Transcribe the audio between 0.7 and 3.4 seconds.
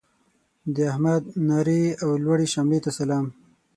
د احمد نرې او لوړې شملې ته سلام.